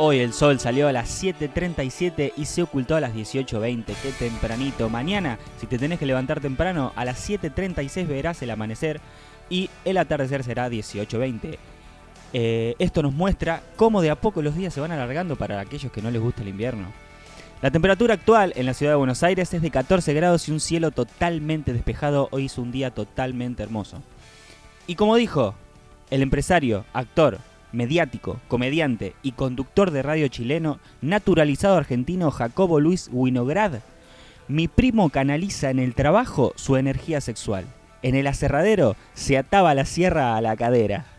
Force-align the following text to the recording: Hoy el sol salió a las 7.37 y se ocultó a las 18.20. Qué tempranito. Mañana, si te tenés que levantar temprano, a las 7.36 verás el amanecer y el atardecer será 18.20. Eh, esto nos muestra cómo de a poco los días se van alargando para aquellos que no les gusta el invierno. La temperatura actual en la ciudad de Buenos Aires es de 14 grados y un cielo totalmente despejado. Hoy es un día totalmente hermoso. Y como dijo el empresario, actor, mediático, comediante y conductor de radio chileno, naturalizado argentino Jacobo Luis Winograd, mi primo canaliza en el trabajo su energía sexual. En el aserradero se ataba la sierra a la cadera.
Hoy 0.00 0.20
el 0.20 0.32
sol 0.32 0.60
salió 0.60 0.86
a 0.86 0.92
las 0.92 1.24
7.37 1.24 2.32
y 2.36 2.44
se 2.44 2.62
ocultó 2.62 2.94
a 2.94 3.00
las 3.00 3.12
18.20. 3.14 3.84
Qué 4.00 4.12
tempranito. 4.12 4.88
Mañana, 4.88 5.40
si 5.58 5.66
te 5.66 5.76
tenés 5.76 5.98
que 5.98 6.06
levantar 6.06 6.38
temprano, 6.38 6.92
a 6.94 7.04
las 7.04 7.28
7.36 7.28 8.06
verás 8.06 8.40
el 8.40 8.52
amanecer 8.52 9.00
y 9.50 9.68
el 9.84 9.96
atardecer 9.96 10.44
será 10.44 10.68
18.20. 10.68 11.58
Eh, 12.32 12.76
esto 12.78 13.02
nos 13.02 13.12
muestra 13.12 13.60
cómo 13.74 14.00
de 14.00 14.10
a 14.10 14.14
poco 14.14 14.40
los 14.40 14.54
días 14.54 14.72
se 14.72 14.80
van 14.80 14.92
alargando 14.92 15.34
para 15.34 15.58
aquellos 15.58 15.90
que 15.90 16.00
no 16.00 16.12
les 16.12 16.22
gusta 16.22 16.42
el 16.42 16.48
invierno. 16.48 16.92
La 17.60 17.72
temperatura 17.72 18.14
actual 18.14 18.52
en 18.54 18.66
la 18.66 18.74
ciudad 18.74 18.92
de 18.92 18.98
Buenos 18.98 19.24
Aires 19.24 19.52
es 19.52 19.62
de 19.62 19.72
14 19.72 20.14
grados 20.14 20.48
y 20.48 20.52
un 20.52 20.60
cielo 20.60 20.92
totalmente 20.92 21.72
despejado. 21.72 22.28
Hoy 22.30 22.46
es 22.46 22.56
un 22.56 22.70
día 22.70 22.92
totalmente 22.92 23.64
hermoso. 23.64 24.00
Y 24.86 24.94
como 24.94 25.16
dijo 25.16 25.56
el 26.10 26.22
empresario, 26.22 26.84
actor, 26.92 27.40
mediático, 27.72 28.40
comediante 28.48 29.14
y 29.22 29.32
conductor 29.32 29.90
de 29.90 30.02
radio 30.02 30.28
chileno, 30.28 30.78
naturalizado 31.00 31.76
argentino 31.76 32.30
Jacobo 32.30 32.80
Luis 32.80 33.08
Winograd, 33.12 33.80
mi 34.48 34.66
primo 34.66 35.10
canaliza 35.10 35.70
en 35.70 35.78
el 35.78 35.94
trabajo 35.94 36.52
su 36.56 36.76
energía 36.76 37.20
sexual. 37.20 37.66
En 38.02 38.14
el 38.14 38.26
aserradero 38.26 38.96
se 39.12 39.36
ataba 39.36 39.74
la 39.74 39.84
sierra 39.84 40.36
a 40.36 40.40
la 40.40 40.56
cadera. 40.56 41.17